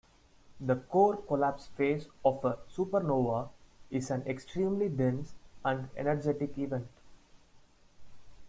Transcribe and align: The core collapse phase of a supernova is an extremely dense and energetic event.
The 0.59 0.77
core 0.77 1.17
collapse 1.17 1.67
phase 1.77 2.07
of 2.25 2.43
a 2.43 2.57
supernova 2.73 3.49
is 3.91 4.09
an 4.09 4.23
extremely 4.25 4.89
dense 4.89 5.35
and 5.63 5.89
energetic 5.95 6.57
event. 6.57 6.87